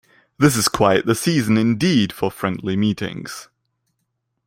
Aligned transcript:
This 0.39 0.55
is 0.57 0.67
quite 0.67 1.05
the 1.05 1.13
season 1.13 1.57
indeed 1.59 2.11
for 2.11 2.31
friendly 2.31 2.75
meetings. 2.75 3.49